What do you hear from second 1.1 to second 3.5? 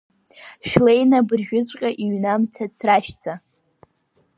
абыржәыҵәҟьа иҩны амца ацрашәҵа!